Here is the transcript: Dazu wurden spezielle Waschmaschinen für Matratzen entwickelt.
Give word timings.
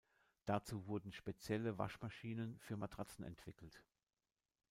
Dazu 0.45 0.87
wurden 0.87 1.11
spezielle 1.11 1.77
Waschmaschinen 1.77 2.57
für 2.57 2.75
Matratzen 2.75 3.23
entwickelt. 3.23 3.83